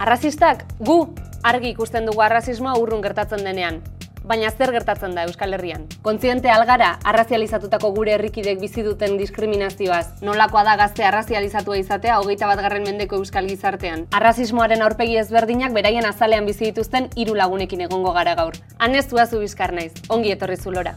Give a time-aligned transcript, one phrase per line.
[0.00, 1.10] Arrazistak, gu,
[1.44, 3.82] argi ikusten dugu arrazismoa urrun gertatzen denean.
[4.30, 5.84] Baina zer gertatzen da Euskal Herrian?
[6.06, 10.22] Kontziente algara, arrazializatutako gure herrikidek bizi duten diskriminazioaz.
[10.24, 14.06] Nolakoa da gazte arrazializatua izatea hogeita bat garren mendeko Euskal Gizartean.
[14.16, 18.56] Arrazismoaren aurpegi ezberdinak beraien azalean bizi dituzten hiru lagunekin egongo gara gaur.
[18.78, 20.96] Hanez zuazu bizkar naiz, ongi etorri zulora.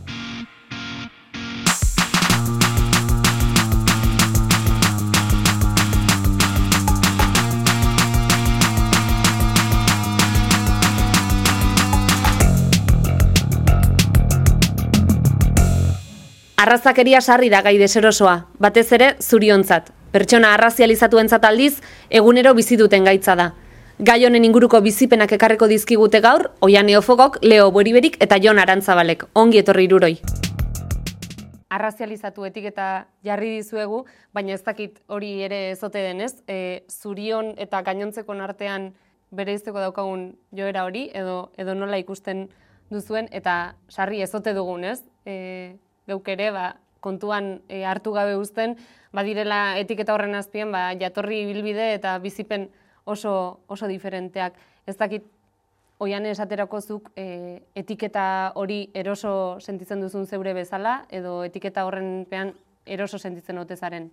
[16.63, 19.89] Arrazakeria sarri da gai deserosoa, batez ere zuriontzat.
[20.15, 21.73] Pertsona arrazializatuentzat aldiz,
[22.19, 23.49] egunero bizi duten gaitza da.
[23.99, 29.27] Gai honen inguruko bizipenak ekarreko dizkigute gaur, Oian Neofogok, Leo Boriberik eta Jon Arantzabalek.
[29.35, 30.13] Ongi etorri iruroi.
[31.67, 32.87] Arrazializatu etiketa
[33.27, 38.93] jarri dizuegu, baina ez dakit hori ere ezote denez, e, zurion eta gainontzeko artean
[39.31, 42.47] bere izteko daukagun joera hori, edo, edo nola ikusten
[42.89, 45.01] duzuen, eta sarri ezote dugun, ez?
[45.25, 45.75] E,
[46.07, 46.65] geuk ere ba,
[47.03, 48.77] kontuan e, hartu gabe uzten,
[49.13, 52.69] badirela etiketa horren azpian ba, jatorri bilbide eta bizipen
[53.05, 54.55] oso, oso diferenteak.
[54.87, 55.25] Ez dakit,
[56.03, 62.53] oian esaterako zuk e, etiketa hori eroso sentitzen duzun zeure bezala, edo etiketa horren pean
[62.85, 64.09] eroso sentitzen otezaren?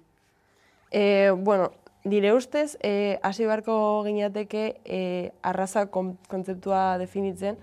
[0.90, 1.70] E, bueno,
[2.04, 5.00] dire ustez, e, hasi barko gineateke e,
[5.42, 7.58] arraza kontzeptua definitzen,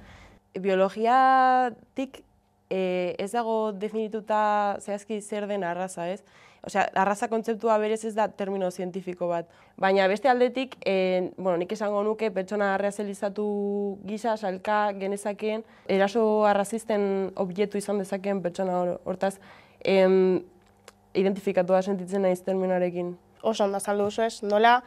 [0.58, 2.24] biologiatik
[2.70, 6.24] e, ez dago definituta zehazki zer den arraza, ez?
[6.68, 9.48] Osea, arraza kontzeptua berez ez da termino zientifiko bat.
[9.80, 13.46] Baina beste aldetik, e, bueno, nik esango nuke pertsona arrazelizatu
[14.08, 19.38] gisa, salka, genezakeen, eraso arrazisten objektu izan dezakeen pertsona hortaz,
[19.80, 20.44] em,
[21.14, 23.16] identifikatu da sentitzen naiz terminoarekin.
[23.44, 24.82] Oso onda saldu ez, nola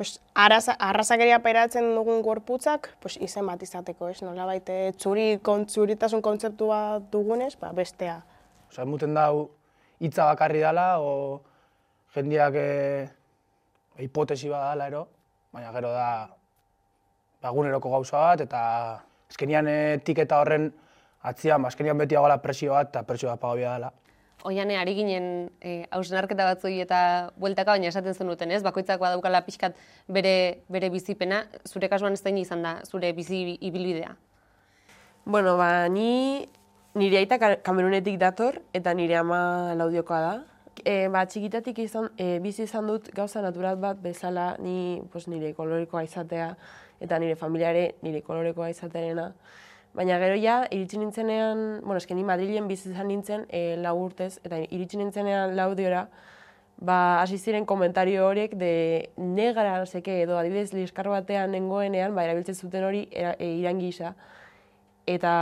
[0.00, 4.22] pues, arraza, arrazakeria peratzen dugun gorputzak pues, izen bat izateko, ez?
[4.24, 8.14] Nola baite, txuri, txuritasun kontzeptu bat dugunez, ba, bestea.
[8.70, 9.50] Osa, emuten dau
[10.00, 11.42] hitza bakarri dela, o
[12.16, 12.70] jendiak e,
[14.06, 15.02] hipotesi bat dela, ero,
[15.52, 16.08] baina gero da
[17.44, 18.62] baguneroko gauza bat, eta
[19.28, 20.70] azkenian etiketa horren
[21.28, 23.92] atzian, ba, azkenian beti dagoela presio bat, eta presio bat pagabia dela.
[24.44, 27.00] Oiane, ari ginen e, hausnarketa batzui eta
[27.36, 28.62] bueltaka, baina esaten zenuten, ez?
[28.64, 29.76] Bakoitzak badaukala pixkat
[30.08, 34.16] bere, bere bizipena, zure kasuan ez izan da, zure bizi ibilbidea?
[35.26, 36.48] Bueno, ba, ni
[36.94, 40.34] nire aita kamerunetik dator, eta nire ama laudiokoa da.
[40.84, 45.52] E, ba, txikitatik izan, e, bizi izan dut gauza natural bat bezala ni pues, nire
[45.52, 46.54] kolorekoa izatea,
[47.00, 49.34] eta nire familiare nire kolorekoa izatearena.
[49.92, 54.36] Baina gero ja, iritsi nintzenean, bueno, esken ni Madrilen bizi izan nintzen e, lau urtez,
[54.46, 56.04] eta iritsi nintzenean laudiora,
[56.78, 62.54] ba, hasi ziren komentario horiek de negara, seke, edo adibidez liskar batean nengoenean, ba, erabiltzen
[62.54, 64.14] zuten hori era, e, iran gisa.
[65.10, 65.32] Eta,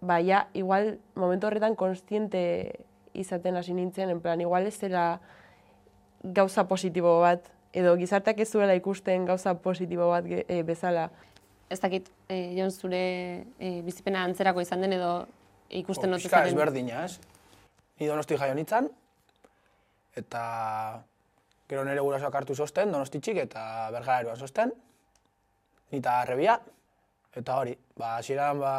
[0.00, 2.42] ba, ja, igual, momentu horretan konstiente
[3.12, 5.20] izaten hasi nintzen, en plan, igual ez zera
[6.22, 11.10] gauza positibo bat, edo gizarteak ez zuela ikusten gauza positibo bat e, bezala
[11.70, 13.02] ez dakit, e, Jon, zure
[13.58, 15.12] e, bizipena antzerako izan den edo
[15.70, 16.52] ikusten notu zaren?
[16.52, 17.18] ezberdina, ez?
[18.00, 18.90] Ni donosti jaio nintzen,
[20.18, 20.42] eta
[21.70, 23.64] gero nire gurasoak hartu zosten, donostitxik eta
[23.94, 24.72] bergara eruan zosten,
[25.92, 26.58] nita arrebia,
[27.36, 28.74] eta hori, ba, ziren, ba,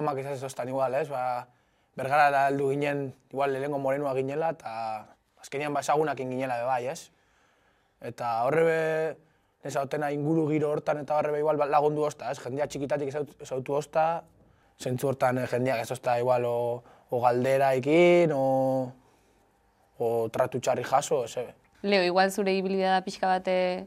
[0.00, 1.08] amak izan zoztan igual, ez?
[1.08, 1.46] Ba,
[1.96, 4.74] bergara da heldu ginen, igual, lehenko morenua ginela, eta
[5.40, 7.10] azkenian ba, esagunak ginela bai, ez?
[8.04, 9.16] Eta horre ez
[9.72, 12.38] hautena inguru giro hortan eta barre igual lagundu osta, ez?
[12.42, 14.24] Jendia txikitatik ez autu osta,
[14.80, 18.92] zentzu hortan eh, jendiak ez osta igual o, o galdera ikin, o,
[19.98, 21.48] o tratu txarri jaso, ez
[21.84, 23.86] Leo, igual zure hibilidea da pixka bate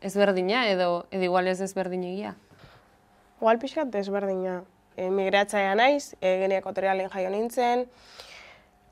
[0.00, 2.34] ezberdina edo, edo igual ez ezberdin egia?
[3.40, 4.62] Igual pixka ezberdina.
[4.96, 6.64] Emigratzaia naiz, e, geniak
[7.12, 7.84] jaio nintzen,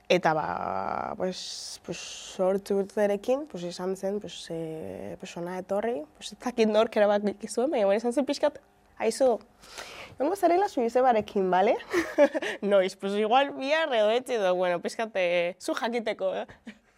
[0.08, 1.98] Eta ba, pues, pues,
[2.36, 7.22] sortzu urterekin, pues, izan zen, pues, e, pues, ona etorri, pues, ez dakit nork erabak
[7.48, 8.60] zuen, baina izan zen pixkat,
[8.98, 9.38] haizu,
[10.18, 11.74] Jongo zarela suize barekin, bale?
[12.60, 16.46] Noiz, pues igual bihar edo etzi edo, bueno, pixkat, eh, zu jakiteko, eh?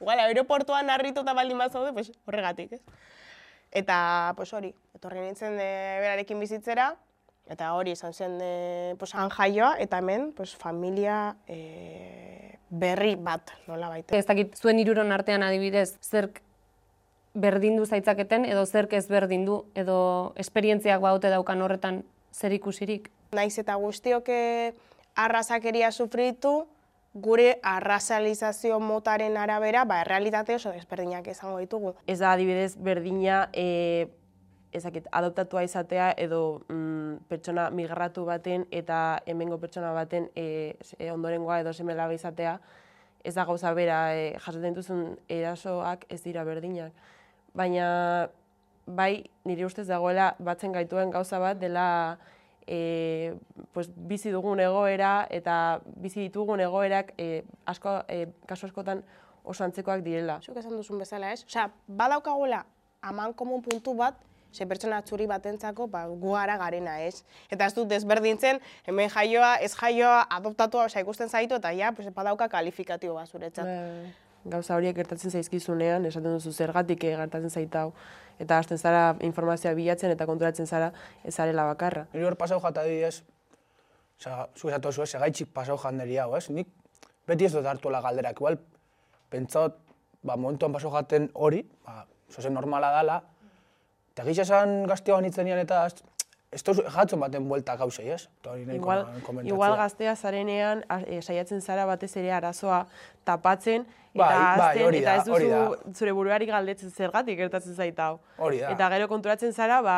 [0.01, 2.83] Igual, aeroportuan narritu eta baldin bat zaude, pues, horregatik, ez?
[3.73, 5.71] Eta, pues hori, etorri nintzen de
[6.03, 6.91] berarekin bizitzera,
[7.51, 13.89] eta hori izan zen, de, pues, jaioa, eta hemen, pues, familia, eh, berri bat, nola
[13.89, 14.17] baita.
[14.17, 16.43] Ez dakit, zuen iruron artean adibidez, zerk
[17.35, 22.03] berdindu zaitzaketen, edo zerk ez berdindu, edo esperientziak baute daukan horretan
[22.33, 23.11] zer ikusirik?
[23.37, 24.75] Naiz eta guztioke
[25.15, 26.67] arrazakeria sufritu,
[27.17, 31.95] gure arrazalizazio motaren arabera, ba, errealitate oso desberdinak izango ditugu.
[32.07, 34.09] Ez da adibidez berdina e,
[34.77, 41.61] ezakit, adoptatua izatea edo mm, pertsona migratu baten eta hemengo pertsona baten e, e, ondorengoa
[41.65, 42.59] edo semela izatea,
[43.25, 46.93] ez da gauza bera e, jasotzen duzun erasoak ez dira berdinak.
[47.57, 48.29] Baina
[48.87, 51.87] bai nire ustez dagoela batzen gaituen gauza bat dela
[52.67, 53.35] e,
[53.73, 59.03] pues, bizi dugun egoera eta bizi ditugun egoerak e, asko, e, kasu askotan
[59.47, 60.41] oso antzekoak direla.
[60.43, 61.45] Zuk esan duzun bezala, ez?
[61.47, 62.65] Osea, badaukagula
[63.07, 64.19] aman komun puntu bat,
[64.53, 67.25] ze pertsona txuri batentzako ba, gu gara garena, ez?
[67.51, 72.09] Eta ez dut desberdintzen, hemen jaioa, ez jaioa, adoptatua, osea, ikusten zaitu, eta ja, pues,
[72.15, 73.67] badauka kalifikatio bat zuretzat.
[73.67, 74.15] Bai,
[74.51, 77.91] gauza horiek gertatzen zaizkizunean, esaten duzu zergatik eh, gertatzen zaitau,
[78.43, 80.93] eta hasten zara informazioa bilatzen eta konturatzen zara
[81.25, 82.07] ez zarela bakarra.
[82.13, 83.23] Niri hor pasau jata adibidez,
[84.21, 86.47] oza, zu esatu zu, segaitxik pasau janderi hau, ez?
[86.51, 86.71] Nik
[87.27, 88.61] beti ez dut hartuela galderak, igual,
[89.33, 89.81] pentsaot,
[90.23, 93.21] ba, momentuan pasau jaten hori, ba, zozen normala dala,
[94.17, 95.95] eta gisa esan gaztea honitzen eta ez,
[96.57, 98.29] ez tozu jatzen baten buelta gauzei, ez?
[98.73, 99.03] Igual,
[99.45, 102.87] igual gaztea zarenean a- e, saiatzen zara batez ere arazoa
[103.25, 103.83] tapatzen
[104.15, 107.99] eta Bai, bai, hazten hori eta da, ez duzu zure buruari galdetzen zergatik gertatzen zait
[108.01, 108.19] hau.
[108.39, 108.71] Da.
[108.73, 109.97] Eta gero konturatzen zara ba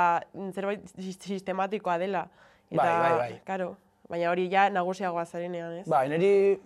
[0.53, 2.25] zerbait sis- sistematikoa dela.
[2.71, 3.41] Eta, Bai, bai, bai.
[3.47, 3.77] Karo,
[4.11, 5.87] baina hori ja nagusiagoa zarenean, ez?
[5.89, 6.59] Ba, niri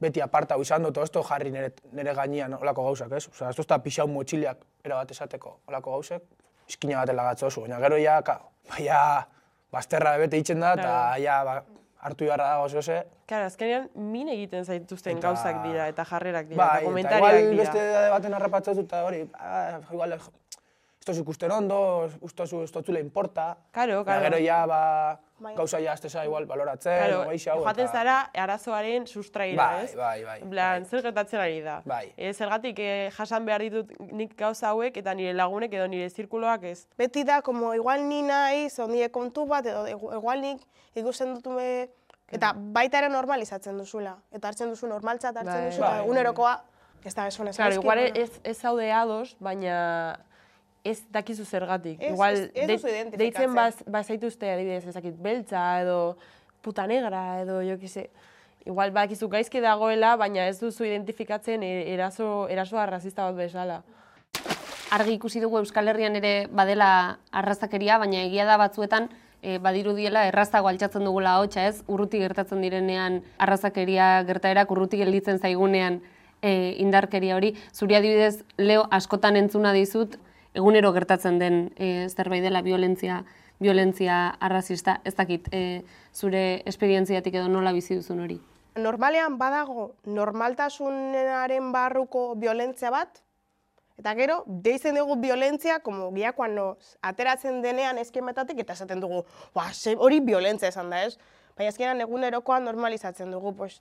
[0.00, 3.28] beti aparta izan dut, esto jarri nire, nire gainean olako gauzak, ez?
[3.28, 6.22] Osa, ez duzta pixau motxiliak erabat esateko olako gauzek,
[6.68, 8.40] izkina bat elagatzo oso, baina gero ja, ka,
[8.70, 9.26] baina,
[9.72, 11.22] bazterra bete itzen da, eta Claro.
[11.22, 11.62] ja, ba,
[12.04, 13.02] hartu beharra dago zehose.
[13.26, 17.50] Claro, azkenean min egiten zaituzten Eta- gauzak dira eta jarrerak dira Bai, eta komentariak igual
[17.50, 17.62] dira.
[17.62, 20.18] beste edade baten harrapatzen dut, eta hori, ah, igual,
[21.04, 23.56] ez tozu ikusten ondo, ez tozu, ez tozu le importa.
[23.72, 24.22] Claro, Eta claro.
[24.24, 25.54] gero ja, ba, Bai.
[25.54, 29.94] gauza ja, azteza igual, baloratzen, Claro, o geixau, joaten eta- zara arazoaren sustraira, Bai, ez?
[29.96, 30.88] bai, bai, En plan, bai.
[30.90, 31.82] zer gertatzen ari da?
[31.84, 32.12] Bai.
[32.16, 36.64] E, zergatik eh, jasan behar ditut nik gauza hauek eta nire lagunek edo nire zirkuloak
[36.64, 36.86] ez.
[36.96, 40.62] Beti da, como igual ni naiz, edo nire kontu bat, edo igu- igual nik
[40.94, 41.88] ikusten dut me...
[42.32, 44.16] Eta baita ere normalizatzen duzula.
[44.32, 45.66] Eta hartzen duzu normaltzat hartzen Bai.
[45.66, 46.00] duzu, eta Bai.
[46.06, 46.54] egunerokoa,
[47.04, 47.56] ez da bezonez.
[47.56, 50.18] Claro, igual ez, ez zaude ados, baina
[50.84, 51.98] ez dakizu zergatik.
[52.02, 56.16] Ez- igual ez- ez de- deitzen baz, bazaituzte adibidez ezakit beltza edo
[56.60, 58.10] puta negra edo jo kise.
[58.66, 63.82] Igual bakizu gaizki dagoela, baina ez duzu identifikatzen e- eraso, erasoa arrazista bat bezala.
[64.90, 69.08] argi ikusi dugu Euskal Herrian ere badela arrazakeria, baina egia da batzuetan
[69.42, 76.00] e, badirudiela errazago altxatzen dugula hotxa ez, urruti gertatzen direnean arrazakeria gertaerak urruti gelditzen zaigunean
[76.42, 77.54] e, indarkeria hori.
[77.72, 80.16] Zuri adibidez, Leo, askotan entzuna dizut,
[80.54, 83.24] egunero gertatzen den e, zerbait dela violentzia,
[83.60, 85.82] violentzia arrazista, ez dakit, e,
[86.14, 88.40] zure esperientziatik edo nola bizi duzun hori.
[88.74, 93.20] Normalean badago normaltasunaren barruko violentzia bat,
[93.98, 96.64] eta gero, deitzen dugu violentzia, como giakoan no,
[97.02, 99.24] ateratzen denean eskemetatik, eta esaten dugu,
[99.54, 99.68] "Ba,
[99.98, 101.18] hori violentzia esan da, ez?
[101.56, 103.80] Baina azkenan egunerokoan normalizatzen dugu, pues,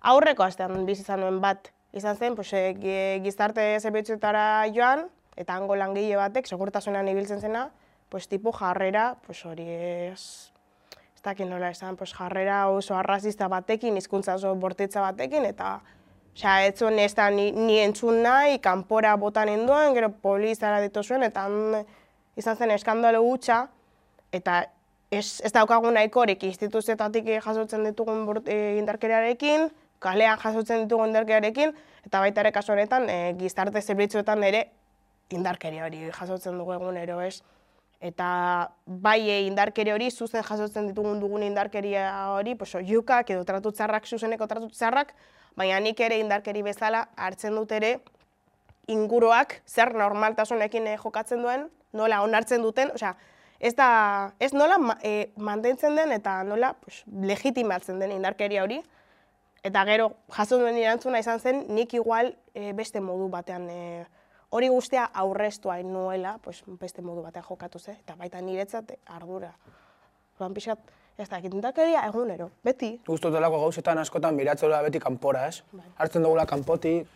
[0.00, 5.06] aurreko astean bizi izan nuen bat, izan zen, pues, eh, gi- gizarte zerbitzuetara joan,
[5.36, 7.70] eta hango langile batek, segurtasunean ibiltzen zena,
[8.08, 10.52] pues, tipo jarrera, pues, hori ez,
[11.14, 15.80] ez dakit nola esan, pues, jarrera oso arrazista batekin, hizkuntza oso bortitza batekin, eta
[16.36, 21.00] Osea, ez zuen ez da ni, ni entzun nahi, kanpora botan endoen, gero polizara ditu
[21.00, 21.46] zuen, eta
[22.36, 23.70] izan zen eskandalo hutsa,
[24.36, 24.58] eta
[25.10, 31.72] ez, ez daukagun nahikorik instituzioetatik jasotzen ditugun e, indarkeriarekin, kalean jasotzen ditugun indarkeriarekin,
[32.04, 34.66] eta baita ere kasu honetan e, gizarte zerbitzuetan ere
[35.30, 37.42] indarkeria hori jasotzen dugu egunero, ez?
[38.00, 38.28] Eta
[38.84, 44.06] bai e, indarkeria hori, zuzen jasotzen ditugun dugun indarkeria hori, pues, oiukak edo tratu txarrak,
[44.06, 45.14] zuzeneko tratu txarrak,
[45.56, 47.96] baina nik ere indarkeri bezala hartzen dut ere
[48.92, 53.14] inguruak zer normaltasunekin eh, jokatzen duen, nola onartzen duten, osea,
[53.58, 53.88] ez da,
[54.38, 58.82] ez nola ma, eh, mantentzen den eta nola pues, legitimatzen den indarkeria hori,
[59.64, 64.04] eta gero jaso duen erantzuna izan zen, nik igual eh, beste modu batean eh,
[64.50, 68.98] hori guztia aurreztu hain nuela, pues, beste modu batean jokatu ze, eta baita niretzat eh,
[69.06, 69.52] ardura.
[70.36, 72.96] Orduan pixkat, ez da, indarkeria egunero, beti.
[73.06, 75.62] Guztotelako gauzetan askotan miratzea beti kanpora, ez?
[75.96, 77.08] Hartzen dugula kanpotik,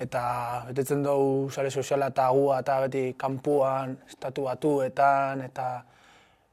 [0.00, 0.22] eta
[0.68, 5.70] betetzen dugu sare soziala eta gua eta beti kanpuan, estatu batuetan, eta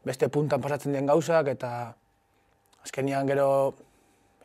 [0.04, 1.94] beste puntan pasatzen dien gauzak, eta
[2.84, 3.74] azkenian gero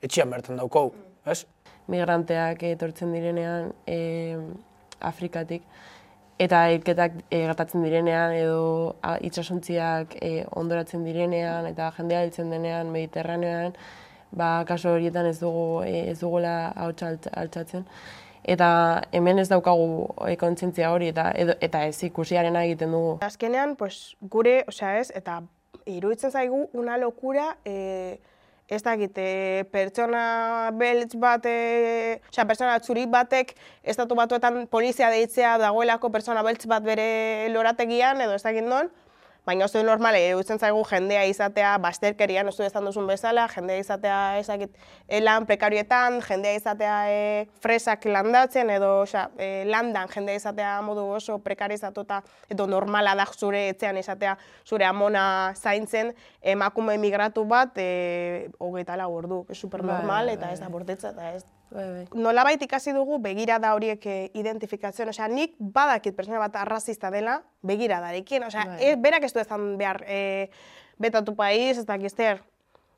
[0.02, 0.90] etxian bertan daukau,
[1.26, 1.44] ez?
[1.88, 4.36] migranteak etortzen direnean e,
[5.00, 5.62] Afrikatik
[6.38, 13.74] eta hilketak e, gertatzen direnean edo itsasontziak e, ondoratzen direnean eta jendea hiltzen denean Mediterraneoan,
[14.30, 17.86] ba kaso horietan ez dugu e, ez dugula ahotsa alt- altxatzen
[18.48, 18.68] eta
[19.12, 23.18] hemen ez daukagu e, kontzientzia hori eta edo, eta ez ikusiarena egiten dugu.
[23.24, 25.42] Azkenean, pues, gure, osea ez, eta
[25.88, 28.18] iruditzen zaigu una lokura, e,
[28.68, 35.56] ez dakit, e, pertsona beltz bat, e, osea, pertsona txuri batek, estatu batuetan polizia deitzea
[35.62, 38.92] dagoelako pertsona beltz bat bere lorategian, edo ez dakit non,
[39.48, 44.74] Baina oso normal, iruditzen zaigu jendea izatea basterkerian, oso esan duzun bezala, jendea izatea ezakit,
[45.08, 47.22] e, lan prekarioetan, jendea izatea e,
[47.64, 52.20] fresak landatzen, edo osea, e, landan jendea izatea modu oso prekarizatuta,
[52.52, 54.36] edo normala da zure etxean izatea
[54.68, 56.12] zure amona zaintzen,
[56.42, 61.16] emakume migratu bat, e, hogeita lau ordu, super normal, Bai, eta bai, ez da bortetza,
[61.16, 62.04] eta ez Bai, bai.
[62.14, 68.46] nolabait ikasi dugu begirada horiek eh, identifikatzen, osea, nik badakit pertsona bat arrazista dela begiradarekin,
[68.48, 68.78] osea, Bai.
[68.80, 70.48] e, berak ez du ezan behar e,
[70.98, 72.40] betatu paiz, ez dakit zer.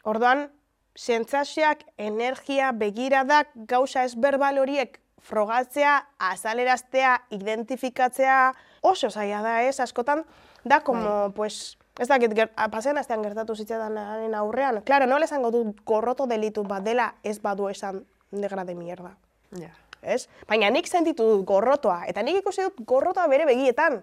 [0.06, 0.46] Orduan,
[0.94, 5.98] sentsazioak, energia, begiradak, gauza ez berbal horiek frogatzea,
[6.30, 8.38] azaleraztea, identifikatzea,
[8.80, 10.24] oso zaila da, ez, askotan,
[10.64, 14.80] da, como, pues, ez dakit, ger, pasean astean gertatu zitzadanaren aurrean.
[14.88, 19.16] Claro, nola esango du gorroto delitu bat dela ez badu esan negra de mierda
[19.50, 19.68] Ja.
[20.02, 20.28] ez?
[20.48, 24.02] Baina nik sentitu dut gorrotoa, eta nik ikusi dut gorrotoa bere begietan.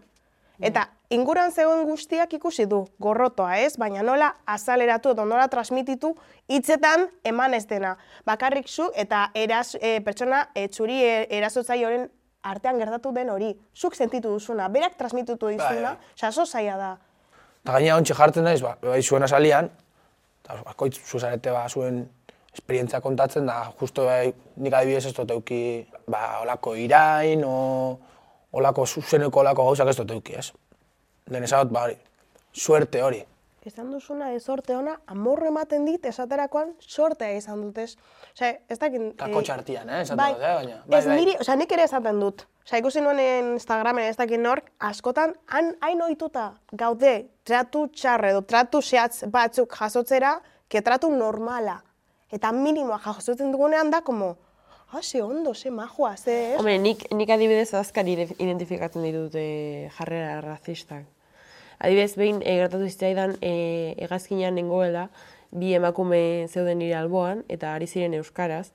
[0.60, 3.78] Eta inguran zegoen guztiak ikusi du gorrotoa, ez?
[3.78, 6.16] Baina nola azaleratu edo nola transmititu
[6.50, 7.96] hitzetan eman ez dena.
[8.26, 12.10] Bakarrik zu eta eraz, e, pertsona e, txuri e, erasotzailearen
[12.42, 13.52] artean gertatu den hori.
[13.76, 16.14] Zuk sentitu duzuna, berak transmititu dizuna, bai.
[16.16, 16.92] osea, oso zaila da.
[17.64, 19.70] Eta gaina ontsi jartzen naiz, ba, bai zuen azalian,
[20.44, 22.08] eta bakoitz zuzarete ba, zuen
[22.58, 25.62] esperientzia kontatzen da, justo bai, nik adibidez ez dut euki,
[26.10, 27.98] ba, olako irain, o,
[28.58, 30.52] olako zuzeneko olako gauzak ez dut euki, ez?
[31.30, 31.98] Den esagot, ba, hori,
[32.54, 33.24] suerte hori.
[33.68, 37.98] Esan duzuna ez sorte ona, amorro ematen dit esaterakoan sortea izan dut, ez?
[38.32, 39.10] Osea, ez dakit...
[39.12, 40.78] Eta eh, kotxe artian, eh, esaten bai, dut, eh, baina.
[40.86, 41.18] Bai, ez bai.
[41.20, 42.46] niri, osea, nik ere esaten dut.
[42.64, 43.20] Osea, ikusi nuen
[43.58, 49.76] Instagramen ez dakit nork, askotan, han hain ohituta gaude tratu txarre edo tratu zehatz batzuk
[49.76, 50.38] jasotzera,
[50.72, 51.82] ke tratu normala.
[52.32, 54.36] Eta minimoa jasotzen dugunean da, como,
[54.92, 56.58] ah, ze ondo, ze majoa, ze ez?
[56.60, 61.06] Hombre, nik, nik adibidez azkar ide- identifikatzen ditut e, jarrera razistak.
[61.80, 65.08] Adibidez, behin e, gertatu zitzaidan e, hegazkinean nengoela,
[65.52, 68.74] bi emakume zeuden nire alboan, eta ari ziren euskaraz,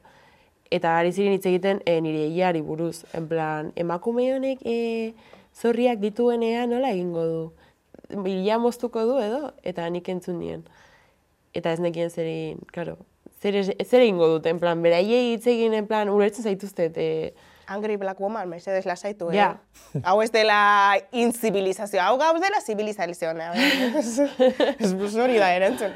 [0.72, 3.02] eta ari ziren hitz egiten e, nire iari buruz.
[3.12, 5.12] En plan, emakume honek e,
[5.52, 7.42] zorriak dituenean nola egingo du?
[8.24, 9.52] Bila moztuko du edo?
[9.62, 10.64] Eta nik entzun nien.
[11.52, 12.96] Eta ez nekien zer egin, claro,
[13.42, 17.32] zer, zer egingo dut, en plan, beraiei hitz egin, plan, ulertzen zaituztet, e,
[17.72, 19.36] Angry Black Woman, mesedez lasaitu, eh?
[19.36, 19.56] Ja.
[20.06, 20.58] Hau ez dela
[21.12, 23.52] inzibilizazioa, hau gauz dela zibilizazioa.
[24.82, 25.94] Ez hori da erantzun.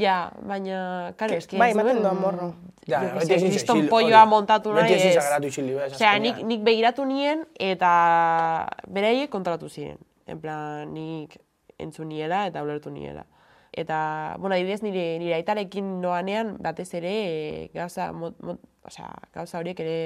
[0.00, 2.52] Ja, baina, karo, eski bai, ematen du amorro.
[2.88, 5.22] Ja, beti ezin kriston polloa montatu nahi Beti ezin ez.
[5.22, 7.92] sagratu isili, bez, Osea, nik, nik begiratu nien eta
[8.92, 10.00] beraiek kontratu ziren.
[10.28, 11.38] En plan, nik
[11.80, 13.24] entzun niela eta ulertu niela.
[13.74, 19.58] Eta, bueno, adibidez nire, nire aitarekin noanean batez ere e, gauza, mot, mot, osea, gauza
[19.58, 19.96] horiek ere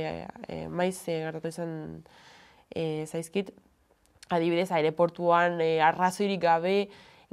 [0.49, 1.73] e, maiz e, gertatu izan
[2.73, 3.53] e, zaizkit.
[4.33, 6.79] Adibidez, aireportuan e, arrazoirik gabe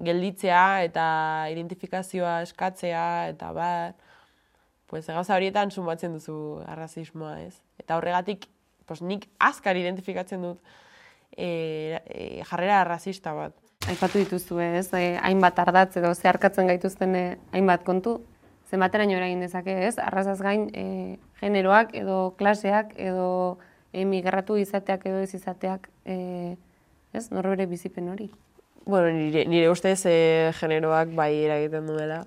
[0.04, 1.06] gelditzea eta
[1.54, 3.96] identifikazioa eskatzea eta bar
[4.92, 7.56] pues gauza horietan sumatzen duzu arrazismoa, ez?
[7.82, 8.46] Eta horregatik,
[8.86, 10.60] pues nik azkar identifikatzen dut
[11.32, 11.48] e,
[12.06, 13.56] e, jarrera arrazista bat.
[13.84, 18.16] Aipatu dituzu ez, e, hainbat ardatz edo zeharkatzen gaituzten e, hainbat kontu,
[18.72, 20.86] zenbateraino eragin dezake ez, arrazaz gain e,
[21.42, 23.60] generoak edo klaseak edo
[23.94, 26.56] emigratu izateak edo ez izateak, e,
[27.14, 28.32] ez, norbere bizipen hori.
[28.86, 30.18] Bueno, nire, nire ustez e,
[30.60, 32.24] generoak bai eragiten duela.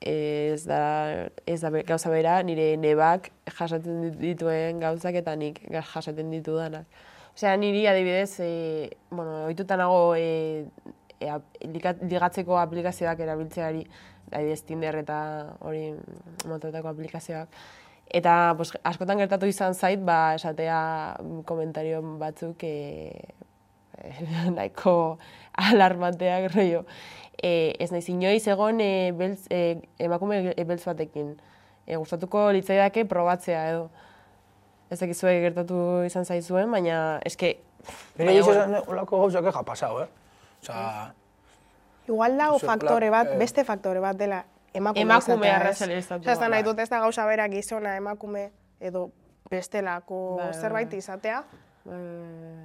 [0.00, 5.60] Ez da, ez da gauza bera, nire nebak jasaten dit- dituen gauzak eta nik
[5.92, 6.86] jasaten ditudanak.
[7.38, 10.64] Osea, niri adibidez, e, bueno, ohituta nago e,
[11.22, 11.28] e,
[12.10, 13.84] ligatzeko aplikazioak erabiltzeari,
[14.32, 15.18] adibidez Tinder eta
[15.62, 15.92] hori
[16.50, 17.54] motetako aplikazioak.
[18.10, 20.80] Eta pues, askotan gertatu izan zait, ba, esatea
[21.22, 22.74] mm, komentario batzuk e,
[24.56, 24.96] nahiko
[25.68, 26.82] alarmanteak rollo.
[27.38, 29.78] E, ez naiz inoiz egon e, beltz, e,
[30.10, 31.36] emakume e, beltz batekin.
[31.86, 34.07] E, gustatuko litzaidake probatzea edo.
[34.90, 37.56] Ez dakizue gertatu izan zaizuen, baina eske...
[38.18, 40.08] Nire baina, izan bueno, olako gauzak eja pasau, eh?
[40.62, 41.14] Osa,
[42.08, 44.42] Igual dago faktore bat, eh, beste faktore bat dela
[44.74, 45.60] emakume, Emakume izatea, ez?
[45.60, 48.46] arrazalizatua, Osea, ez da nahi dut ez da gauza bera gizona emakume
[48.80, 49.10] edo
[49.50, 50.98] bestelako Bai, bai, zerbait bai.
[50.98, 51.42] izatea.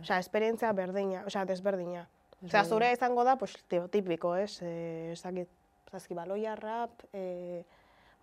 [0.02, 2.08] Osea, esperientzia berdina, osea, desberdina.
[2.44, 3.54] Osea, zurea izango da, pues,
[3.92, 4.58] tipiko, ez?
[4.62, 5.48] Eh, ez dakit,
[5.92, 7.64] zazkibaloia, rap, eh,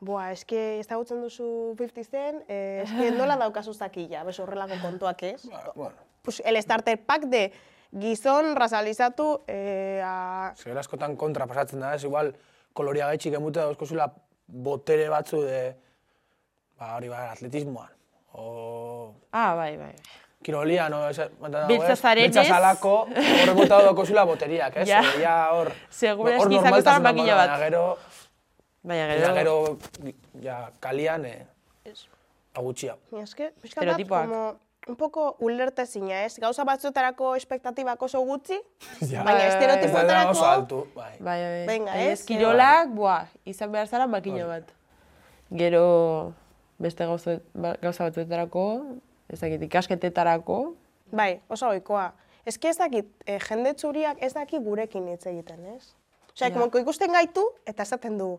[0.00, 5.42] Boa, eske ezagutzen duzu 50 Cent, eh, eske nola daukazu zakila, bez horrelako kontuak ez?
[5.50, 7.50] Ba, bueno, Pues el starter pack de
[8.00, 10.52] gizon rasalizatu eh, a...
[10.57, 12.33] zer askotan kontra pasatzen da, ez igual
[12.76, 14.07] koloria gaitxik emute dauzkozula
[14.47, 15.61] botere batzu de,
[16.78, 17.88] ba, hori ba, atletismoan.
[18.33, 19.95] O Ah, bai, bai.
[20.42, 21.00] kirolia, no?
[21.69, 22.47] Biltza zarenez.
[22.49, 24.88] salako, horre mota dauzkozula boteriak, ez?
[24.92, 25.02] Ja.
[25.21, 27.59] Ja, hor, Segura eski makina dago, bat.
[27.64, 27.83] Gero,
[28.83, 31.47] Baina Eta gero, gero, ja, kalian, eh,
[32.55, 32.97] agutxia.
[33.13, 34.27] Ni eske, pixka Estereotipoak.
[34.29, 34.57] como
[34.89, 36.39] un poco ulertezina, ez?
[36.41, 38.57] Gauza batzuetarako espektatibak oso gutxi,
[39.11, 39.23] Ja.
[39.23, 40.45] baina Bai, Ez da oso estereotipoetarako...
[40.47, 41.13] altu, bai.
[41.21, 41.67] bai, bai.
[41.67, 44.73] Venga, ez, ez, kirolak, buah, izan behar zara makina bat.
[45.51, 46.33] Gero,
[46.79, 48.65] beste gauza, ba- gauza batzuetarako,
[49.29, 50.75] ez dakit, ikasketetarako,
[51.13, 52.13] Bai, oso ohikoa.
[52.47, 55.89] Eske ez dakit, eh, jende txuriak ez daki gurekin hitz egiten, ez?
[56.33, 56.69] Osea, Ja.
[56.81, 58.39] ikusten gaitu eta esaten du,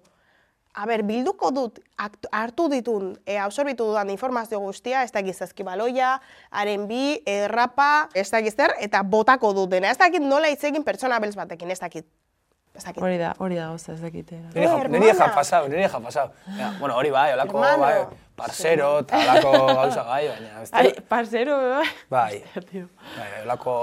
[0.74, 6.14] a ber, bilduko dut, aktu- hartu ditun, e, absorbitu dudan informazio guztia, ez dakit zazkibaloia,
[6.52, 9.92] haren bi, errapa, ez dakit zer, eta botako dut dena.
[9.92, 12.06] Ez dakit nola hitz egin pertsona beltz batekin, ez dakit.
[12.74, 13.04] Ez dakit.
[13.04, 14.30] hori da, hori da gauza, ez dakit.
[14.32, 16.30] Niri ja, niri ja pasau, niri ja pasau.
[16.58, 17.82] Ja, bueno, hori bai, olako, Hermano.
[17.84, 21.88] bai, parcero, eta olako gauza gai, baina, ez Ai, parcero, bai.
[22.16, 22.88] Bai, tío.
[23.18, 23.76] bai, olako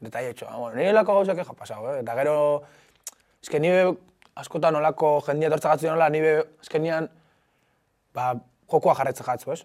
[0.00, 0.46] detalle etxo.
[0.52, 2.00] Bueno, niri olako gauzak ja pasau, eh?
[2.02, 2.36] Eta gero,
[3.42, 3.86] eske nire
[4.36, 7.08] askotan olako jendia tortzagatzen nola, nire azkenian,
[8.14, 8.34] ba,
[8.70, 9.62] jokoa jarretze jatzu, ez?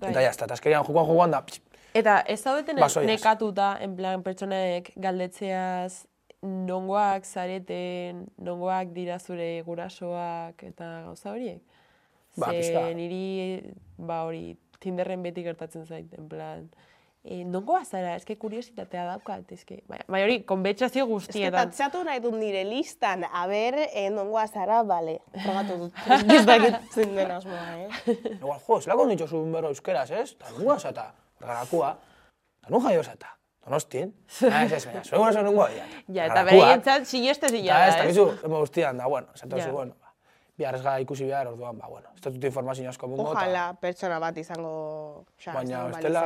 [0.00, 0.10] Bai.
[0.12, 3.08] Eta jazta, eta azkenian jokoan jokoan da, pss, Eta ez zaudeten Basoiaz.
[3.08, 6.04] nekatuta, en plan, pertsonaek galdetzeaz,
[6.46, 11.58] nongoak zareten, nongoak dira zure gurasoak, eta gauza horiek?
[12.38, 16.70] Ba, Ze niri, ba hori, Tinderren beti gertatzen zait, en plan,
[17.24, 21.68] e, nongoa zara, eske kuriositatea daukat, eske, bai, hori, que guztietan.
[21.70, 25.92] tatxatu nahi dut nire listan, a ber, eh, nongoa zara, bale, frogatu dut.
[26.36, 28.16] Ez dakit zein den asmoa, eh?
[28.38, 30.32] Igual, jo, zelako nitxo zuen berro euskeraz, ez?
[30.32, 31.96] Eta nungoa zata, garakua,
[32.62, 33.36] eta nun jaio zata,
[33.66, 34.14] donostin.
[34.50, 35.86] Ah, ez ez, baina, zuen guraso nungoa dira.
[36.08, 38.14] Ja, eta bereientzat sinestezina Eta ez, da, eta ez?
[38.14, 39.64] gizu, ema guztian, da, bueno, zato Ja.
[39.68, 39.94] zu, bueno,
[40.60, 43.72] ba, bihar ez gara ikusi behar, orduan, ba, bueno, ez dut informazio asko mungo, Ojalá
[43.80, 45.24] pertsona bat izango...
[45.40, 46.16] Osa, Baina balitz,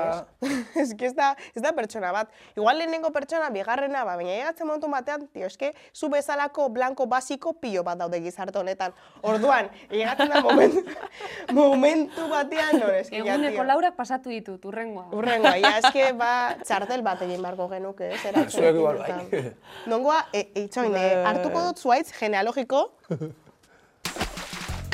[0.43, 0.51] ez?
[0.83, 2.33] ez que ez da, ez da pertsona bat.
[2.57, 7.55] Igual lehenengo pertsona, bigarrena, ba, baina llegatzen momentu batean, tio, eske, zu bezalako blanko basiko
[7.61, 8.95] pilo bat daude gizarte honetan.
[9.23, 10.83] Orduan, llegatzen da momentu,
[11.61, 13.69] momentu batean, no, eske, ja, Eguneko tio.
[13.71, 15.07] laurak pasatu ditut, urrengoa.
[15.15, 16.33] Urrengoa, ja, eske, ba,
[16.65, 18.35] txartel bat egin barko genuke, ez?
[18.51, 19.55] Zuek igual, bai.
[19.91, 22.89] Nongoa, e, itxoin, e, hartuko dut zuaitz genealogiko,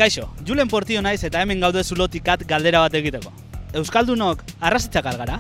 [0.00, 3.28] Kaixo, Julen Portio naiz eta hemen gaude zulotikat galdera bat egiteko.
[3.76, 5.34] Euskaldunok arrazitzak algara?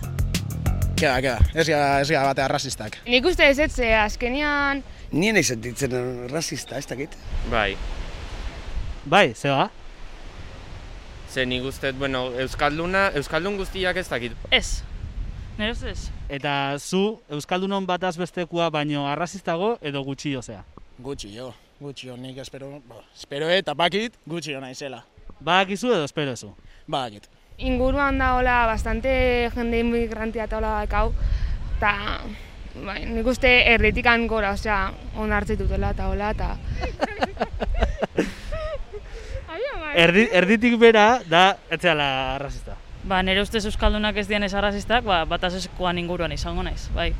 [1.00, 2.98] Keda, keda, ez gara, ez gara bate arrazistak.
[3.08, 7.16] Nik uste ez ez, eh, azkenian Nien nahi sentitzen rasista, ez dakit.
[7.50, 7.74] Bai,
[9.06, 9.70] Bai, zeba?
[11.32, 14.32] ze nik uste, bueno, Euskalduna, Euskaldun guztiak ez dakit.
[14.50, 14.82] ez.
[15.56, 16.10] Nire ustez ez.
[16.28, 20.64] Eta zu Euskaldunon bataz bestekua baino arrazistago edo gutxi zea.
[20.98, 25.04] Gutxi jo, gutxi nik espero, ba, espero eta bakit, gutxi jo naizela.
[25.40, 26.52] Badakizu edo espero zu.
[26.86, 27.28] Bakit.
[27.58, 31.14] Inguruan da hola bastante jende inmigrantia eta hola dakau.
[31.78, 32.20] Eta,
[32.84, 36.56] bai, nik uste erditikan gora, osea, on hartzen dutela eta hola, eta...
[39.90, 42.76] Erdi, erditik bera da etzeala arrazista.
[43.02, 47.12] Ba, nire ustez Euskaldunak ez dian ez arrazistak, ba, eskoan inguruan izango naiz, bai.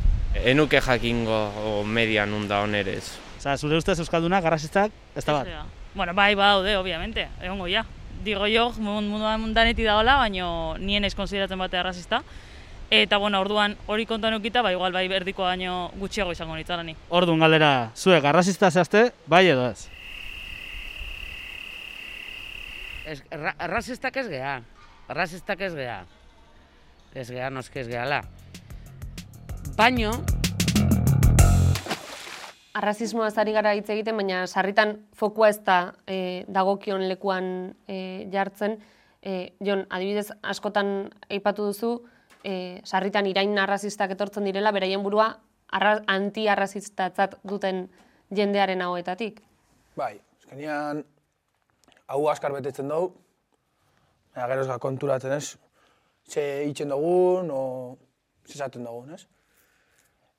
[0.45, 3.30] Enuke jakingo o median unda onerez.
[3.41, 5.49] Osa, zure ustez Euskaldunak arrazistak ez da bat.
[5.95, 7.87] Bueno, bai, badaude, obviamente, egongo ja.
[8.21, 12.21] Digo jo, munduan mundaneti dagoela, baino nien ez konsideratzen bate arrazista.
[12.93, 16.93] Eta, bueno, orduan hori kontuan eukita, ba, igual bai berdiko baino gutxiago izango nitzara ni.
[17.09, 19.89] Orduan galdera, zuek arrazista zehazte, bai edo ez?
[23.07, 24.59] Ez, ra, rasistak ez geha.
[25.09, 26.03] Rasistak ez geha.
[27.15, 28.21] Ez geha, noski ez gehala.
[29.81, 30.13] Baino,
[32.81, 37.45] Arrazismoaz ari gara hitz egiten, baina sarritan fokua ez da e, dagokion lekuan
[37.85, 38.79] e, jartzen.
[39.21, 41.91] E, Jon, adibidez, askotan aipatu duzu,
[42.41, 45.27] e, sarritan irain arrazistak etortzen direla, beraien burua
[45.77, 47.83] arra, anti-arrazistatzat duten
[48.33, 49.43] jendearen hauetatik.
[50.01, 51.03] Bai, azkenean,
[52.09, 53.11] hau askar betetzen dugu,
[54.33, 55.59] baina gero ez gara konturatzen ez,
[56.25, 57.61] ze itxen dugun, o
[58.47, 59.27] ze esaten dugun, ez?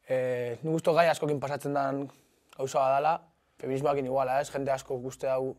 [0.09, 0.17] E,
[0.63, 2.01] nik uste gai askokin pasatzen den
[2.57, 3.15] gauza dela,
[3.61, 4.49] feminismoakin iguala, ez?
[4.51, 5.55] Jende asko guzti hau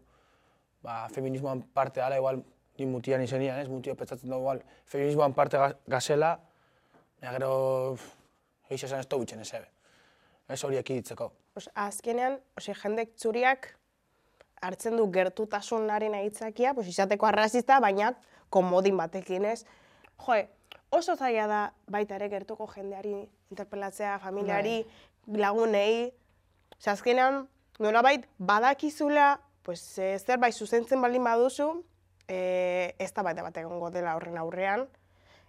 [0.83, 2.43] ba, feminismoan parte dela, igual,
[2.79, 3.69] ni mutian izenian, ez?
[3.69, 6.33] Mutio petzatzen dugu, igual, feminismoan parte ga- gazela,
[7.21, 7.53] baina gero,
[8.71, 9.69] eiz esan ez dugu itxen ez ebe.
[10.49, 11.31] Ez hori ekiditzeko.
[11.55, 13.69] Pues, azkenean, ose, jendek txuriak
[14.63, 18.13] hartzen du gertutasunaren aitzakia, pues izateko arrazista, baina
[18.51, 19.65] komodin batekin ez.
[20.27, 20.49] Joe,
[20.91, 23.15] oso zaila da baita ere gertuko jendeari
[23.51, 24.83] interpelatzea, familiari,
[25.27, 26.13] lagunei.
[26.83, 31.69] Ose, azkenean, nolabait badakizula, pues, e, zerbait zuzentzen baldin baduzu,
[32.27, 34.83] e, ez da baita bat egongo dela horren aurrean,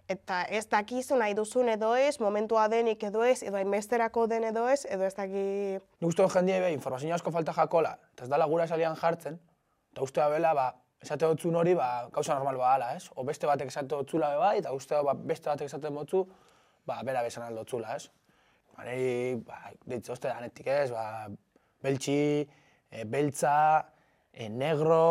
[0.06, 4.68] eta ez dakizu nahi duzun edo ez, momentua denik edo ez, edo hainbesterako den edo
[4.70, 5.44] ez, edo ez daki...
[5.98, 9.42] Nik uste jendia bai, informazio asko falta jakola, eta ez dala gura esalian jartzen,
[9.90, 10.70] eta uste da bela, ba,
[11.02, 13.10] esate dutzun hori, ba, gauza normal badala, ez?
[13.16, 16.28] O beste batek esate dutzula bai, eta uste ba, beste batek esate dutzu,
[16.86, 18.06] ba, bera bezan aldotzula, ez?
[18.74, 21.28] Ba, niri, ba, ditze uste danetik ez, ba,
[21.84, 22.18] beltxi,
[22.90, 23.56] e, beltza,
[24.32, 25.02] e, negro,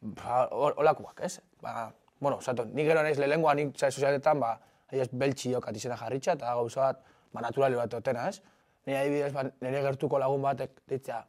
[0.00, 1.38] ba, holakoak, ez?
[1.62, 4.54] Ba, bueno, zato, nik gero naiz lehengoa, nik zai sozialetan, ba,
[4.92, 8.40] ez beltxi jokat izena jarritxa, eta gauza bat, ba, naturali bat otena, ez?
[8.86, 11.22] Nire adibidez, ba, nire gertuko lagun batek ditzea,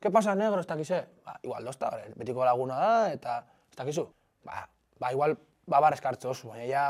[0.00, 0.60] ¿Qué pasa, negro?
[0.60, 1.04] Ez dakize?
[1.26, 3.34] Ba, igual dozta, betiko laguna da, eta
[3.68, 4.06] ez dakizu?
[4.48, 4.62] Ba,
[4.98, 5.36] ba igual,
[5.68, 6.84] ba, bar oso, baina ja,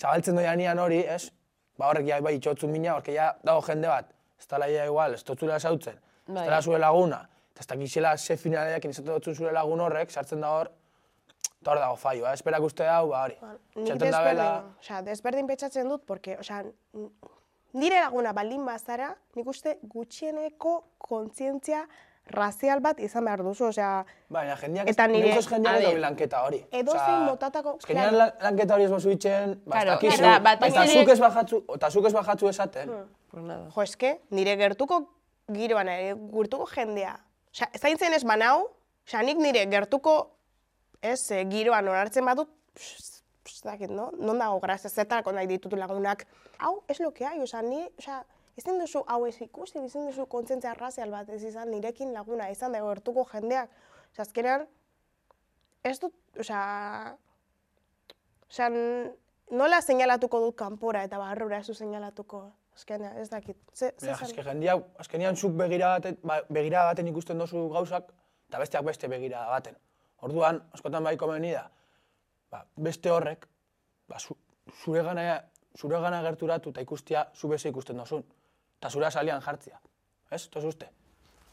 [0.00, 1.30] zabaltzen doia nian hori, ez?
[1.82, 5.16] Ba, horrek ja, bai, itxotzun mina, horke ja, dago jende bat, ez dala ja igual,
[5.16, 6.44] ez totzula esautzen, ez Bai.
[6.46, 7.18] dala zure laguna,
[7.50, 10.70] eta ez dakizela ze finaleak izate dutzun zure lagun horrek, sartzen da hor,
[11.48, 12.36] eta hor dago fallo, eh?
[12.38, 13.34] Esperak uste hau, ba, hori.
[13.80, 16.62] Nik da bela, desberdin, osea, desberdin petxatzen dut, porque, osea,
[17.74, 21.82] nire laguna baldin bazara, nik uste gutxieneko kontzientzia
[22.26, 26.64] razial bat izan behar duzu, osea, baina jendeak, Eta nire- nire, jendeak edo lanketa hori.
[26.70, 30.22] edozein Osea, motatako- Ez nian lan- lanketa hori ez bazu itxen, ba, ez Claro, dakizu,
[30.68, 32.90] eta zuk ez bajatzu, eta zuk ez bajatzu esaten.
[33.32, 33.68] Nada.
[33.74, 35.08] jo, eske, nire gertuko
[35.52, 37.18] giroan, nire gertuko jendea,
[37.52, 38.68] osea, zaintzen ez banau,
[39.06, 40.30] osea, nik nire gertuko,
[41.02, 44.10] ez, eh, giroan onartzen badut, ez dakit, no?
[44.18, 46.26] Non dago grazia, zertarako nahi ditutu lagunak.
[46.58, 48.24] Hau, ez lo que hay, osea, ni, osea,
[48.58, 52.72] ezin duzu hau ez ikusi, ezin duzu kontzientzia razial bat ez izan nirekin laguna, izan
[52.72, 53.70] dago gertuko jendeak.
[54.12, 54.66] Osea, azkenean,
[55.84, 56.64] ez dut, osea,
[58.50, 58.68] osea,
[59.56, 62.50] nola seinalatuko dut kanpora eta barrura ez du seinalatuko.
[62.76, 63.56] Azkenean, ez dakit.
[63.74, 68.12] Ze, ze eske jendia, azkenian zuk begira baten, ba, begira baten ikusten dozu gauzak,
[68.48, 69.76] eta besteak beste begira baten.
[70.24, 71.66] Orduan, askotan bai komeni da,
[72.52, 73.44] ba, beste horrek,
[74.08, 74.36] ba, zu,
[74.84, 75.42] zure gana,
[75.76, 78.24] zure gana gerturatu eta ikustia zu beste ikusten dozun.
[78.82, 79.76] Eta zure salian jartzia.
[80.34, 80.48] Ez?
[80.50, 80.88] Toz uste?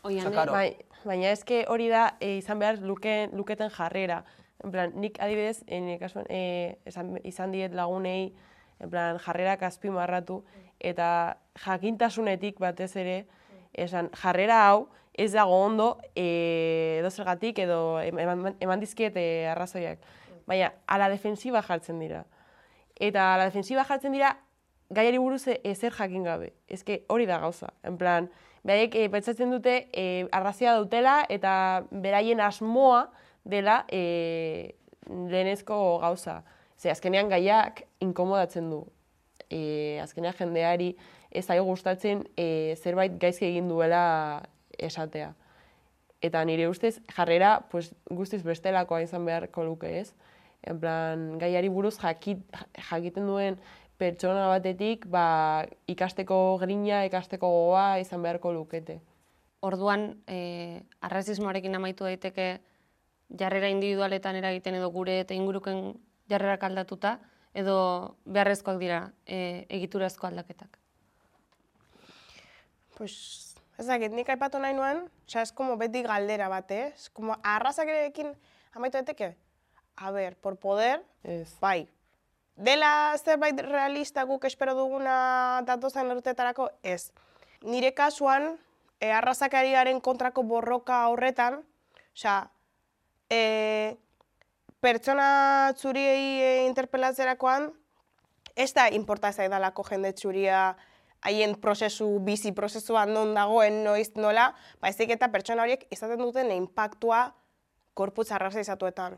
[0.02, 0.56] Oian, claro.
[0.56, 4.24] Bai, baina eske hori da e, izan behar luken, luketen jarrera.
[4.66, 8.34] En plan, nik adibidez, e, nire kasuan, e, esan, izan diet lagunei,
[8.82, 10.40] en plan, jarrerak azpimarratu,
[10.82, 11.12] eta
[11.68, 13.20] jakintasunetik batez ere,
[13.78, 20.02] esan, jarrera hau ez dago ondo e, edo zergatik edo eman, eman dizkiet e, arrazoiak.
[20.50, 22.26] Baina, ala defensiba jartzen dira.
[22.98, 24.40] Eta ala defensiba jartzen dira,
[24.90, 26.54] gaiari buruz e- ezer jakin gabe.
[26.68, 27.74] Ezke hori da gauza.
[27.84, 28.30] En plan,
[28.64, 33.10] beraiek e, pentsatzen dute e, arrazia dutela eta beraien asmoa
[33.46, 34.76] dela e,
[35.10, 36.42] lehenezko gauza.
[36.78, 38.86] Ze azkenean gaiak inkomodatzen du.
[39.50, 40.94] E, azkenean jendeari
[41.32, 44.42] ez zaio gustatzen e, zerbait gaizki egin duela
[44.78, 45.34] esatea.
[46.22, 50.12] Eta nire ustez jarrera pues, guztiz bestelakoa izan beharko luke ez.
[50.68, 52.42] En plan, gaiari buruz jakit,
[52.90, 53.60] jakiten duen
[54.00, 59.00] pertsona batetik ba, ikasteko grina, ikasteko gogoa izan beharko lukete.
[59.66, 62.62] Orduan, e, arrazismoarekin amaitu daiteke
[63.40, 65.92] jarrera individualetan eragiten edo gure eta inguruken
[66.32, 67.18] jarrerak aldatuta,
[67.54, 70.80] edo beharrezkoak dira e, egiturazko aldaketak.
[72.96, 76.90] Pues, ez dakit, nik aipatu nahi nuen, osea, ez como beti galdera bat, eh?
[76.96, 78.34] Ez como arrazakerekin
[78.76, 79.34] amaitu daiteke,
[80.00, 81.52] a ber, por poder, Ez.
[81.60, 81.88] bai.
[82.60, 87.14] Dela zerbait realista guk espero duguna datozen urteetarako, ez.
[87.64, 88.58] Nire kasuan,
[89.00, 91.62] e, arrazakariaren kontrako borroka horretan,
[92.12, 92.50] osea,
[93.32, 93.96] e,
[94.84, 97.72] pertsona txuriei e, interpelatzerakoan,
[98.60, 100.76] ez da inporta zaidalako jende txuria
[101.24, 104.52] haien prozesu, bizi prozesuan non dagoen, noiz nola,
[104.84, 107.30] baizik eta pertsona horiek izaten duten inpaktua
[107.96, 109.16] korputz arrazizatuetan.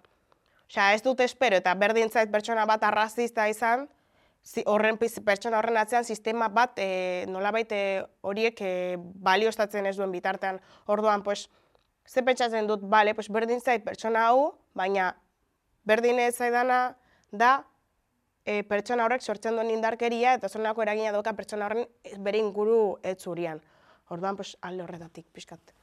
[0.71, 3.89] Osea, ez dut espero eta berdin zait pertsona bat arrazista izan,
[4.41, 7.81] zi- horren pertsona horren atzean sistema bat e, nolabait e,
[8.21, 10.61] horiek e, baliostatzen ez duen bitartean.
[10.87, 11.49] Orduan, pues,
[12.07, 15.11] ze pentsatzen dut, bale, pues berdin zait pertsona hau, baina
[15.83, 16.95] berdin ez zaidana
[17.31, 17.65] da
[18.45, 22.97] e, pertsona horrek sortzen duen indarkeria eta zonako eragina dauka pertsona horren eh, bere inguru
[23.03, 23.59] ez zurian.
[24.07, 25.75] Orduan, pues, alde horretatik, pixkat.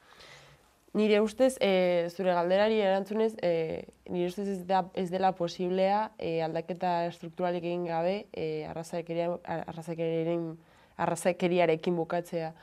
[0.97, 6.41] Nire ustez, e, zure galderari erantzunez, e, nire ustez ez, da, ez dela posiblea e,
[6.43, 10.51] aldaketa estrukturalik egin gabe e, arrazakeria, arrazakeriaren,
[10.97, 12.55] arrazakeriarekin bukatzea.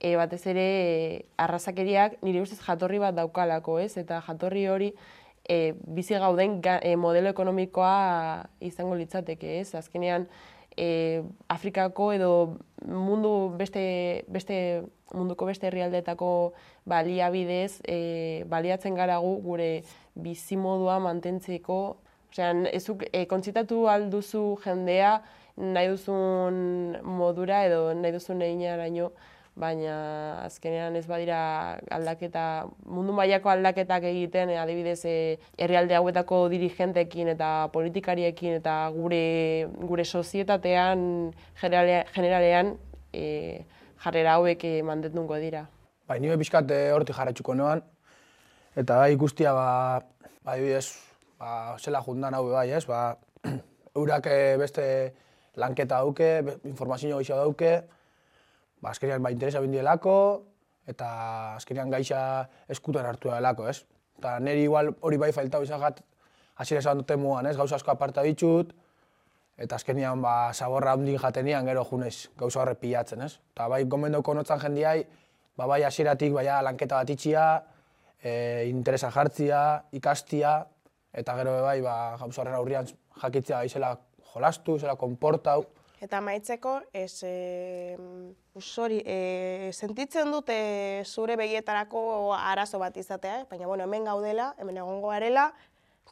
[0.00, 3.96] e, batez ere e, arrazakeriak nire ustez jatorri bat daukalako, ez?
[3.96, 4.92] Eta jatorri hori
[5.48, 9.74] e, bizi gauden ga, e, modelo ekonomikoa izango litzateke, ez?
[9.78, 10.28] Azkenean,
[10.76, 12.30] e, Afrikako edo
[12.86, 14.82] mundu beste, beste
[15.14, 16.30] munduko beste herrialdeetako
[16.86, 19.70] baliabidez e, baliatzen gara gu gure
[20.14, 21.96] bizimodua mantentzeko.
[22.30, 25.20] Osea, ezuk e, kontzitatu alduzu jendea
[25.56, 28.60] nahi duzun modura edo nahi duzun egin
[29.56, 31.38] baina azkenean ez badira
[31.96, 39.22] aldaketa, mundu mailako aldaketak egiten, eh, adibidez eh, herrialde hauetako dirigentekin eta politikariekin eta gure,
[39.80, 42.76] gure sozietatean generalean
[43.12, 43.64] e,
[44.04, 45.64] jarrera hauek mandetungo dira.
[46.06, 47.80] Bai, nire pixkat hortik jarretxuko noan,
[48.76, 50.02] eta bai ikustia, ba,
[50.44, 50.92] ba, adibidez,
[51.40, 53.16] ba, zela jundan hau bai, ez, ba,
[53.96, 54.28] eurak
[54.60, 54.86] beste
[55.56, 57.72] lanketa dauke, informazio gaixa dauke,
[58.80, 60.16] ba, azkenean ba, interesa bindielako,
[60.86, 61.08] eta
[61.56, 62.20] azkenean gaixa
[62.72, 63.84] eskutan hartu delako, ez?
[64.18, 66.00] Eta niri igual hori bai faltau izagat,
[66.56, 67.56] hasiera esan dute muan, ez?
[67.56, 68.72] Gauza asko aparta ditut,
[69.56, 73.38] eta azkenean ba, saborra handin jatenian gero junez gauza horre pilatzen, ez?
[73.54, 75.06] Eta bai gomendoko notzan jendiai,
[75.56, 77.46] ba, bai hasieratik bai lanketa bat itxia,
[78.22, 80.58] e, interesa jartzia, ikastia,
[81.12, 82.88] eta gero bai ba, gauza horren aurrian
[83.22, 83.96] jakitzea bai zela
[84.34, 85.64] jolastu, zela konportau,
[86.00, 87.96] Eta maitzeko, ez, e,
[88.54, 90.56] usori, e, sentitzen dute
[91.06, 93.46] zure begietarako arazo bat izatea, eh?
[93.48, 95.46] baina bueno, hemen gaudela, hemen egongo garela,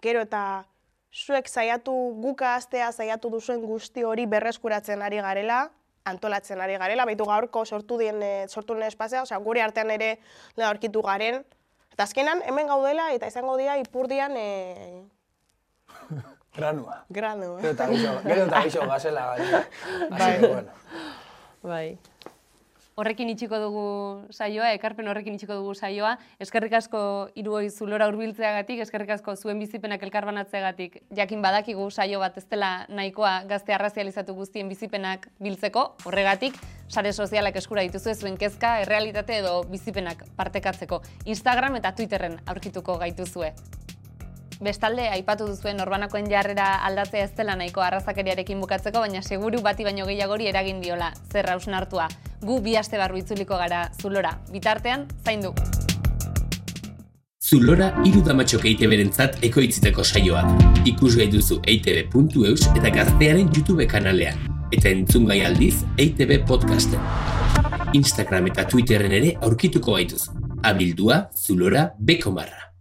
[0.01, 0.64] gero eta
[1.12, 1.92] zuek saiatu
[2.23, 5.66] guka astea saiatu duzuen guzti hori berreskuratzen ari garela,
[6.05, 10.18] antolatzen ari garela, baitu gaurko sortu dien e, sortu den espazia, osea gure artean ere
[10.57, 11.44] la aurkitu garen.
[11.92, 15.05] Eta azkenan hemen gaudela eta izango dira ipurdian e,
[16.55, 17.05] Granua.
[17.11, 17.61] Granua.
[17.61, 19.29] Gero eta gixo, gero eta gixo gazela.
[20.11, 20.38] Bai.
[20.40, 20.71] bueno.
[21.62, 21.99] bai.
[22.95, 23.87] Horrekin itxiko dugu
[24.31, 26.12] saioa, ekarpen horrekin itxiko dugu saioa.
[26.38, 27.01] Eskerrik asko
[27.35, 31.01] hiruoi zulora hurbiltzeagatik, eskerrik asko zuen bizipenak elkarbanatzeagatik.
[31.19, 35.88] Jakin badakigu saio bat ez dela nahikoa gazte arrazializatu guztien bizipenak biltzeko.
[36.07, 36.55] Horregatik,
[36.87, 41.03] sare sozialak eskura dituzu zuen kezka, errealitate edo bizipenak partekatzeko.
[41.25, 43.57] Instagram eta Twitterren aurkituko gaituzue.
[44.61, 50.07] Bestalde, aipatu duzuen norbanakoen jarrera aldatzea ez dela nahiko arrazakeriarekin bukatzeko, baina seguru bati baino
[50.07, 52.09] gehiagori eragin diola, zer hartua.
[52.40, 55.55] Gu bi aste barru itzuliko gara Zulora, bitartean, zain du.
[57.45, 60.87] Zulora irudamatxok eite berentzat ekoitziteko saioak.
[60.88, 64.38] Ikus gai duzu eitb.eus eta gaztearen YouTube kanalean.
[64.73, 67.01] Eta entzun gai aldiz EITB podcasten.
[67.93, 70.31] Instagram eta Twitterren ere aurkituko gaituz.
[70.62, 72.73] Abildua Zulora Bekomarra.